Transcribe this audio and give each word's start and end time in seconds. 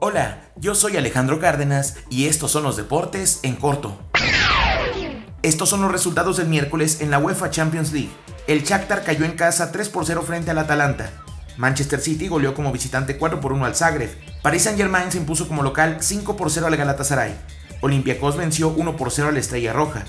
Hola, 0.00 0.40
yo 0.56 0.74
soy 0.74 0.96
Alejandro 0.96 1.38
Cárdenas 1.38 1.96
y 2.08 2.26
estos 2.26 2.50
son 2.50 2.64
los 2.64 2.76
deportes 2.76 3.40
en 3.42 3.56
corto. 3.56 3.96
Estos 5.42 5.68
son 5.68 5.82
los 5.82 5.92
resultados 5.92 6.36
del 6.36 6.48
miércoles 6.48 7.00
en 7.00 7.10
la 7.10 7.18
UEFA 7.18 7.50
Champions 7.50 7.92
League. 7.92 8.10
El 8.46 8.64
Shakhtar 8.64 9.04
cayó 9.04 9.24
en 9.24 9.36
casa 9.36 9.70
3 9.72 9.88
por 9.88 10.04
0 10.04 10.22
frente 10.26 10.50
al 10.50 10.58
Atalanta. 10.58 11.10
Manchester 11.56 12.00
City 12.00 12.28
goleó 12.28 12.54
como 12.54 12.72
visitante 12.72 13.16
4 13.16 13.40
por 13.40 13.52
1 13.52 13.64
al 13.64 13.76
Zagreb. 13.76 14.10
Paris 14.42 14.62
Saint-Germain 14.62 15.12
se 15.12 15.18
impuso 15.18 15.46
como 15.46 15.62
local 15.62 15.98
5 16.00 16.36
por 16.36 16.50
0 16.50 16.66
al 16.66 16.76
Galatasaray. 16.76 17.34
Olympiacos 17.80 18.36
venció 18.36 18.70
1 18.70 18.96
por 18.96 19.10
0 19.10 19.28
a 19.28 19.32
la 19.32 19.38
Estrella 19.38 19.72
Roja. 19.72 20.04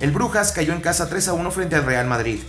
El 0.00 0.12
Brujas 0.12 0.52
cayó 0.52 0.72
en 0.72 0.80
casa 0.80 1.08
3 1.08 1.28
a 1.28 1.32
1 1.32 1.50
frente 1.50 1.76
al 1.76 1.84
Real 1.84 2.06
Madrid. 2.06 2.40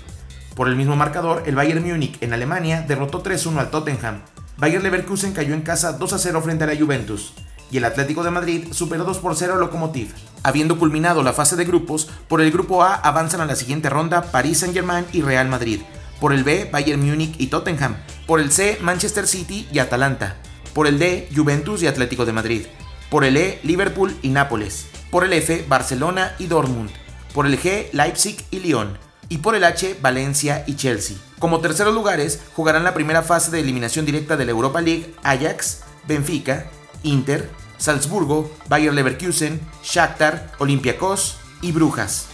Por 0.55 0.67
el 0.67 0.75
mismo 0.75 0.97
marcador, 0.97 1.43
el 1.45 1.55
Bayern 1.55 1.81
Múnich 1.81 2.21
en 2.21 2.33
Alemania 2.33 2.83
derrotó 2.85 3.23
3-1 3.23 3.57
al 3.57 3.69
Tottenham. 3.69 4.21
Bayer 4.57 4.83
Leverkusen 4.83 5.33
cayó 5.33 5.53
en 5.53 5.61
casa 5.61 5.93
2 5.93 6.15
0 6.17 6.41
frente 6.41 6.65
a 6.65 6.67
la 6.67 6.75
Juventus. 6.75 7.33
Y 7.71 7.77
el 7.77 7.85
Atlético 7.85 8.21
de 8.21 8.31
Madrid 8.31 8.67
superó 8.71 9.05
2 9.05 9.19
por 9.19 9.35
0 9.35 9.53
al 9.53 9.59
Lokomotiv. 9.61 10.13
Habiendo 10.43 10.77
culminado 10.77 11.23
la 11.23 11.31
fase 11.31 11.55
de 11.55 11.63
grupos, 11.63 12.09
por 12.27 12.41
el 12.41 12.51
grupo 12.51 12.83
A 12.83 12.95
avanzan 12.95 13.39
a 13.39 13.45
la 13.45 13.55
siguiente 13.55 13.89
ronda 13.89 14.23
París 14.23 14.59
Saint-Germain 14.59 15.05
y 15.13 15.21
Real 15.21 15.47
Madrid. 15.47 15.81
Por 16.19 16.33
el 16.33 16.43
B, 16.43 16.69
Bayern 16.69 17.01
Múnich 17.01 17.35
y 17.39 17.47
Tottenham. 17.47 17.95
Por 18.27 18.41
el 18.41 18.51
C, 18.51 18.77
Manchester 18.81 19.27
City 19.27 19.69
y 19.71 19.79
Atalanta. 19.79 20.35
Por 20.73 20.85
el 20.85 20.99
D, 20.99 21.29
Juventus 21.33 21.81
y 21.81 21.87
Atlético 21.87 22.25
de 22.25 22.33
Madrid. 22.33 22.65
Por 23.09 23.23
el 23.23 23.37
E, 23.37 23.61
Liverpool 23.63 24.17
y 24.21 24.29
Nápoles. 24.29 24.87
Por 25.11 25.23
el 25.23 25.31
F, 25.31 25.65
Barcelona 25.69 26.35
y 26.39 26.47
Dortmund. 26.47 26.91
Por 27.33 27.45
el 27.45 27.57
G, 27.57 27.87
Leipzig 27.93 28.43
y 28.51 28.59
Lyon 28.59 29.10
y 29.31 29.37
por 29.37 29.55
el 29.55 29.63
H, 29.63 29.95
Valencia 30.01 30.65
y 30.67 30.75
Chelsea. 30.75 31.15
Como 31.39 31.61
terceros 31.61 31.95
lugares 31.95 32.41
jugarán 32.53 32.83
la 32.83 32.93
primera 32.93 33.23
fase 33.23 33.49
de 33.49 33.61
eliminación 33.61 34.05
directa 34.05 34.35
de 34.35 34.43
la 34.43 34.51
Europa 34.51 34.81
League 34.81 35.15
Ajax, 35.23 35.83
Benfica, 36.05 36.69
Inter, 37.03 37.49
Salzburgo, 37.77 38.53
Bayer 38.67 38.93
Leverkusen, 38.93 39.61
Shakhtar, 39.83 40.51
Olympiacos 40.59 41.37
y 41.61 41.71
Brujas. 41.71 42.27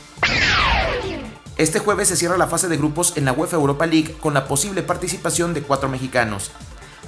Este 1.58 1.78
jueves 1.78 2.08
se 2.08 2.16
cierra 2.16 2.36
la 2.36 2.48
fase 2.48 2.68
de 2.68 2.78
grupos 2.78 3.14
en 3.16 3.26
la 3.26 3.32
UEFA 3.32 3.58
Europa 3.58 3.86
League 3.86 4.16
con 4.20 4.34
la 4.34 4.48
posible 4.48 4.82
participación 4.82 5.54
de 5.54 5.62
cuatro 5.62 5.90
mexicanos, 5.90 6.50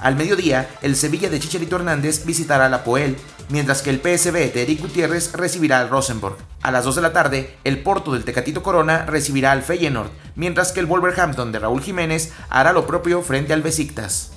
al 0.00 0.16
mediodía, 0.16 0.68
el 0.82 0.96
Sevilla 0.96 1.28
de 1.28 1.38
Chicharito 1.38 1.76
Hernández 1.76 2.24
visitará 2.24 2.68
la 2.68 2.84
Poel, 2.84 3.16
mientras 3.50 3.82
que 3.82 3.90
el 3.90 4.00
PSV 4.00 4.52
de 4.52 4.62
Eric 4.62 4.80
Gutiérrez 4.80 5.32
recibirá 5.32 5.80
al 5.80 5.90
Rosenborg. 5.90 6.36
A 6.62 6.70
las 6.70 6.84
2 6.84 6.96
de 6.96 7.02
la 7.02 7.12
tarde, 7.12 7.56
el 7.64 7.82
Porto 7.82 8.12
del 8.12 8.24
Tecatito 8.24 8.62
Corona 8.62 9.04
recibirá 9.06 9.52
al 9.52 9.62
Feyenoord, 9.62 10.10
mientras 10.36 10.72
que 10.72 10.80
el 10.80 10.86
Wolverhampton 10.86 11.52
de 11.52 11.58
Raúl 11.58 11.82
Jiménez 11.82 12.32
hará 12.48 12.72
lo 12.72 12.86
propio 12.86 13.22
frente 13.22 13.52
al 13.52 13.62
Besiktas. 13.62 14.32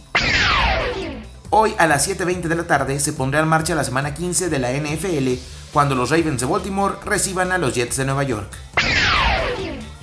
Hoy 1.49 1.75
a 1.77 1.85
las 1.85 2.09
7.20 2.09 2.41
de 2.41 2.55
la 2.55 2.63
tarde 2.63 2.99
se 2.99 3.13
pondrá 3.13 3.39
en 3.39 3.47
marcha 3.47 3.75
la 3.75 3.83
semana 3.83 4.15
15 4.15 4.49
de 4.49 4.59
la 4.59 4.71
NFL 4.71 5.39
cuando 5.71 5.93
los 5.95 6.09
Ravens 6.09 6.41
de 6.41 6.47
Baltimore 6.47 6.95
reciban 7.05 7.51
a 7.51 7.57
los 7.57 7.75
Jets 7.75 7.97
de 7.97 8.05
Nueva 8.05 8.23
York. 8.23 8.51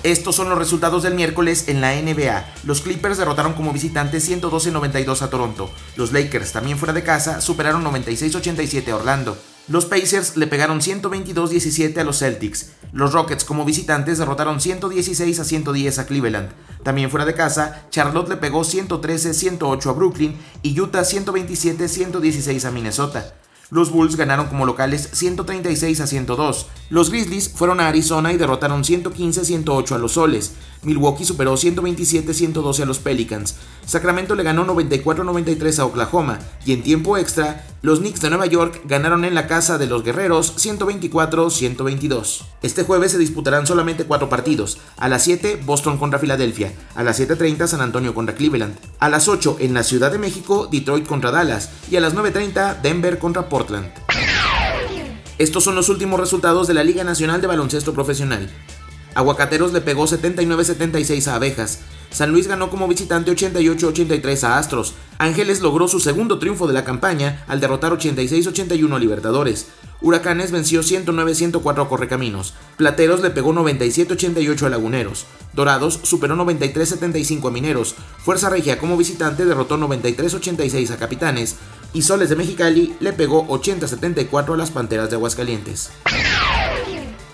Estos 0.02 0.34
son 0.34 0.48
los 0.48 0.56
resultados 0.56 1.02
del 1.02 1.14
miércoles 1.14 1.64
en 1.68 1.82
la 1.82 1.94
NBA. 1.94 2.54
Los 2.64 2.80
Clippers 2.80 3.18
derrotaron 3.18 3.52
como 3.52 3.72
visitantes 3.72 4.30
112-92 4.30 5.20
a 5.20 5.28
Toronto. 5.28 5.70
Los 5.96 6.12
Lakers, 6.12 6.52
también 6.52 6.78
fuera 6.78 6.94
de 6.94 7.02
casa, 7.02 7.42
superaron 7.42 7.84
96-87 7.84 8.88
a 8.88 8.96
Orlando. 8.96 9.36
Los 9.68 9.84
Pacers 9.84 10.38
le 10.38 10.46
pegaron 10.46 10.80
122-17 10.80 11.98
a 11.98 12.04
los 12.04 12.18
Celtics. 12.18 12.70
Los 12.92 13.12
Rockets 13.12 13.44
como 13.44 13.66
visitantes 13.66 14.16
derrotaron 14.16 14.60
116 14.60 15.38
a 15.38 15.44
110 15.44 15.98
a 15.98 16.06
Cleveland. 16.06 16.48
También 16.82 17.10
fuera 17.10 17.26
de 17.26 17.34
casa, 17.34 17.86
Charlotte 17.90 18.30
le 18.30 18.36
pegó 18.36 18.62
113-108 18.62 19.86
a 19.86 19.92
Brooklyn 19.92 20.34
y 20.62 20.80
Utah 20.80 21.02
127-116 21.02 22.64
a 22.64 22.70
Minnesota. 22.70 23.34
Los 23.70 23.92
Bulls 23.92 24.16
ganaron 24.16 24.48
como 24.48 24.66
locales 24.66 25.10
136 25.12 26.00
a 26.00 26.06
102. 26.08 26.66
Los 26.90 27.10
Grizzlies 27.10 27.48
fueron 27.48 27.78
a 27.78 27.86
Arizona 27.86 28.32
y 28.32 28.36
derrotaron 28.36 28.84
115 28.84 29.40
a 29.40 29.44
108 29.44 29.94
a 29.94 29.98
los 29.98 30.12
Soles. 30.12 30.54
Milwaukee 30.82 31.24
superó 31.24 31.56
127 31.56 32.32
a 32.32 32.34
112 32.34 32.82
a 32.82 32.86
los 32.86 32.98
Pelicans. 32.98 33.54
Sacramento 33.86 34.34
le 34.34 34.42
ganó 34.42 34.64
94 34.64 35.22
a 35.22 35.26
93 35.26 35.78
a 35.78 35.84
Oklahoma. 35.84 36.40
Y 36.66 36.72
en 36.72 36.82
tiempo 36.82 37.16
extra, 37.16 37.64
los 37.82 38.00
Knicks 38.00 38.20
de 38.20 38.28
Nueva 38.28 38.44
York 38.44 38.82
ganaron 38.84 39.24
en 39.24 39.34
la 39.34 39.46
casa 39.46 39.78
de 39.78 39.86
los 39.86 40.04
Guerreros 40.04 40.52
124 40.56 41.46
a 41.46 41.50
122. 41.50 42.44
Este 42.62 42.82
jueves 42.82 43.12
se 43.12 43.18
disputarán 43.18 43.66
solamente 43.66 44.04
cuatro 44.04 44.28
partidos. 44.28 44.78
A 44.98 45.08
las 45.08 45.24
7, 45.24 45.62
Boston 45.64 45.96
contra 45.96 46.18
Filadelfia. 46.18 46.72
A 46.94 47.02
las 47.02 47.18
7.30, 47.18 47.66
San 47.66 47.80
Antonio 47.80 48.14
contra 48.14 48.34
Cleveland. 48.34 48.76
A 48.98 49.08
las 49.08 49.28
8, 49.28 49.56
en 49.60 49.72
la 49.72 49.82
Ciudad 49.82 50.12
de 50.12 50.18
México, 50.18 50.68
Detroit 50.70 51.06
contra 51.06 51.30
Dallas. 51.30 51.70
Y 51.90 51.96
a 51.96 52.00
las 52.00 52.14
9.30, 52.14 52.82
Denver 52.82 53.18
contra 53.18 53.48
Portland. 53.48 53.90
Estos 55.38 55.64
son 55.64 55.74
los 55.74 55.88
últimos 55.88 56.20
resultados 56.20 56.68
de 56.68 56.74
la 56.74 56.84
Liga 56.84 57.02
Nacional 57.02 57.40
de 57.40 57.46
Baloncesto 57.46 57.94
Profesional. 57.94 58.50
Aguacateros 59.14 59.72
le 59.72 59.80
pegó 59.80 60.06
79-76 60.06 61.26
a 61.28 61.36
Abejas. 61.36 61.78
San 62.10 62.32
Luis 62.32 62.48
ganó 62.48 62.70
como 62.70 62.88
visitante 62.88 63.30
88-83 63.32 64.42
a 64.44 64.58
Astros. 64.58 64.94
Ángeles 65.18 65.60
logró 65.60 65.86
su 65.86 66.00
segundo 66.00 66.38
triunfo 66.38 66.66
de 66.66 66.74
la 66.74 66.84
campaña 66.84 67.44
al 67.46 67.60
derrotar 67.60 67.92
86-81 67.92 68.94
a 68.94 68.98
Libertadores. 68.98 69.68
Huracanes 70.00 70.50
venció 70.50 70.82
109-104 70.82 71.84
a 71.84 71.88
Correcaminos. 71.88 72.54
Plateros 72.76 73.20
le 73.20 73.30
pegó 73.30 73.52
97-88 73.52 74.62
a 74.62 74.70
Laguneros. 74.70 75.26
Dorados 75.52 76.00
superó 76.02 76.36
93-75 76.36 77.48
a 77.48 77.50
Mineros. 77.50 77.94
Fuerza 78.18 78.48
Regia 78.50 78.78
como 78.78 78.96
visitante 78.96 79.44
derrotó 79.44 79.76
93-86 79.78 80.90
a 80.90 80.96
Capitanes. 80.96 81.56
Y 81.92 82.02
Soles 82.02 82.28
de 82.28 82.36
Mexicali 82.36 82.96
le 83.00 83.12
pegó 83.12 83.46
80-74 83.48 84.54
a 84.54 84.56
las 84.56 84.70
Panteras 84.70 85.10
de 85.10 85.16
Aguascalientes. 85.16 85.90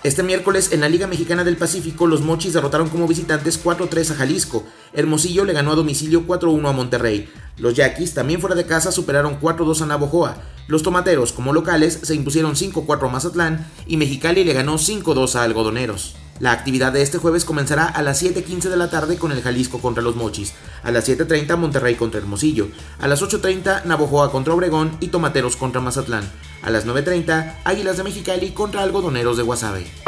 Este 0.07 0.23
miércoles 0.23 0.71
en 0.71 0.79
la 0.79 0.87
Liga 0.87 1.05
Mexicana 1.05 1.43
del 1.43 1.57
Pacífico 1.57 2.07
los 2.07 2.21
Mochis 2.21 2.53
derrotaron 2.53 2.87
como 2.87 3.09
visitantes 3.09 3.61
4-3 3.61 4.11
a 4.11 4.15
Jalisco. 4.15 4.63
Hermosillo 4.93 5.43
le 5.43 5.51
ganó 5.51 5.73
a 5.73 5.75
domicilio 5.75 6.25
4-1 6.25 6.69
a 6.69 6.71
Monterrey. 6.71 7.29
Los 7.57 7.73
Yaquis 7.73 8.13
también 8.13 8.39
fuera 8.39 8.55
de 8.55 8.65
casa 8.65 8.93
superaron 8.93 9.41
4-2 9.41 9.81
a 9.81 9.85
Navojoa. 9.85 10.37
Los 10.67 10.81
Tomateros 10.81 11.33
como 11.33 11.51
locales 11.51 11.99
se 12.03 12.15
impusieron 12.15 12.55
5-4 12.55 13.05
a 13.05 13.11
Mazatlán 13.11 13.67
y 13.85 13.97
Mexicali 13.97 14.45
le 14.45 14.53
ganó 14.53 14.75
5-2 14.75 15.35
a 15.35 15.43
Algodoneros. 15.43 16.15
La 16.39 16.51
actividad 16.51 16.91
de 16.91 17.01
este 17.01 17.17
jueves 17.17 17.45
comenzará 17.45 17.85
a 17.85 18.01
las 18.03 18.21
7.15 18.21 18.69
de 18.69 18.77
la 18.77 18.89
tarde 18.89 19.17
con 19.17 19.31
el 19.31 19.41
Jalisco 19.41 19.79
contra 19.79 20.03
los 20.03 20.15
Mochis, 20.15 20.53
a 20.83 20.91
las 20.91 21.09
7.30 21.09 21.57
Monterrey 21.57 21.95
contra 21.95 22.19
Hermosillo, 22.19 22.67
a 22.99 23.07
las 23.07 23.21
8.30 23.23 23.85
Navojoa 23.85 24.31
contra 24.31 24.53
Obregón 24.53 24.95
y 24.99 25.07
Tomateros 25.07 25.55
contra 25.55 25.81
Mazatlán, 25.81 26.29
a 26.61 26.69
las 26.69 26.85
9.30 26.85 27.55
Águilas 27.63 27.97
de 27.97 28.03
Mexicali 28.03 28.51
contra 28.51 28.83
Algodoneros 28.83 29.37
de 29.37 29.43
Guasave. 29.43 30.06